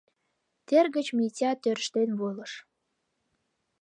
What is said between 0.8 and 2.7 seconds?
гыч Митя тӧрштен волыш.